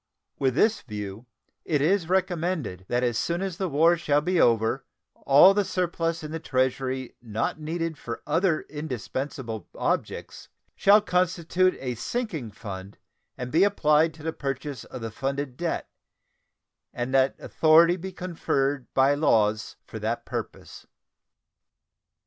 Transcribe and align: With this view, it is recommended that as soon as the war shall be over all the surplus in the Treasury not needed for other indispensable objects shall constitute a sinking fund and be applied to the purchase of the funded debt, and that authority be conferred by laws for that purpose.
With 0.39 0.55
this 0.55 0.81
view, 0.81 1.27
it 1.63 1.79
is 1.79 2.09
recommended 2.09 2.85
that 2.87 3.03
as 3.03 3.19
soon 3.19 3.43
as 3.43 3.57
the 3.57 3.69
war 3.69 3.95
shall 3.97 4.19
be 4.19 4.41
over 4.41 4.83
all 5.13 5.53
the 5.53 5.63
surplus 5.63 6.23
in 6.23 6.31
the 6.31 6.39
Treasury 6.39 7.13
not 7.21 7.59
needed 7.59 7.99
for 7.99 8.23
other 8.25 8.61
indispensable 8.61 9.69
objects 9.75 10.49
shall 10.75 11.01
constitute 11.01 11.77
a 11.79 11.93
sinking 11.93 12.49
fund 12.49 12.97
and 13.37 13.51
be 13.51 13.63
applied 13.63 14.15
to 14.15 14.23
the 14.23 14.33
purchase 14.33 14.85
of 14.85 15.01
the 15.01 15.11
funded 15.11 15.55
debt, 15.55 15.87
and 16.91 17.13
that 17.13 17.35
authority 17.37 17.95
be 17.95 18.11
conferred 18.11 18.91
by 18.95 19.13
laws 19.13 19.75
for 19.85 19.99
that 19.99 20.25
purpose. 20.25 20.87